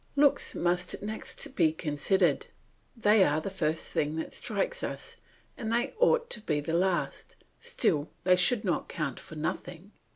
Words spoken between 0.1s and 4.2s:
Looks must next be considered; they are the first thing